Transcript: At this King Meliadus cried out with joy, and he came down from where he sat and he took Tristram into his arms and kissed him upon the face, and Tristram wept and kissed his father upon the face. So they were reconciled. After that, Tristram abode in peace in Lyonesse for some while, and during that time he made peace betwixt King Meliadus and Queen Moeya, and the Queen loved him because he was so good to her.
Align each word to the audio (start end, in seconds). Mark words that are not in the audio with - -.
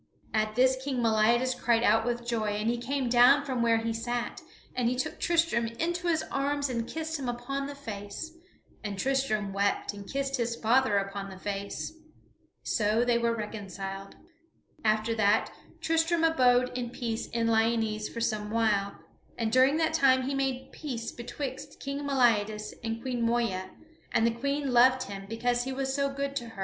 At 0.33 0.55
this 0.55 0.75
King 0.83 0.97
Meliadus 0.97 1.53
cried 1.53 1.83
out 1.83 2.05
with 2.07 2.25
joy, 2.27 2.53
and 2.55 2.71
he 2.71 2.79
came 2.79 3.07
down 3.07 3.45
from 3.45 3.61
where 3.61 3.77
he 3.77 3.93
sat 3.93 4.41
and 4.73 4.89
he 4.89 4.95
took 4.95 5.19
Tristram 5.19 5.67
into 5.67 6.07
his 6.07 6.23
arms 6.31 6.71
and 6.71 6.87
kissed 6.89 7.19
him 7.19 7.29
upon 7.29 7.67
the 7.67 7.75
face, 7.75 8.31
and 8.83 8.97
Tristram 8.97 9.53
wept 9.53 9.93
and 9.93 10.11
kissed 10.11 10.37
his 10.37 10.55
father 10.55 10.97
upon 10.97 11.29
the 11.29 11.37
face. 11.37 11.93
So 12.63 13.05
they 13.05 13.19
were 13.19 13.35
reconciled. 13.35 14.15
After 14.83 15.13
that, 15.13 15.51
Tristram 15.81 16.23
abode 16.23 16.75
in 16.75 16.89
peace 16.89 17.27
in 17.27 17.45
Lyonesse 17.45 18.09
for 18.09 18.21
some 18.21 18.49
while, 18.49 18.97
and 19.37 19.51
during 19.51 19.77
that 19.77 19.93
time 19.93 20.23
he 20.23 20.33
made 20.33 20.71
peace 20.71 21.11
betwixt 21.11 21.79
King 21.79 21.99
Meliadus 22.07 22.73
and 22.83 22.99
Queen 23.03 23.21
Moeya, 23.21 23.69
and 24.11 24.25
the 24.25 24.31
Queen 24.31 24.73
loved 24.73 25.03
him 25.03 25.27
because 25.29 25.65
he 25.65 25.71
was 25.71 25.93
so 25.93 26.09
good 26.11 26.35
to 26.37 26.47
her. 26.49 26.59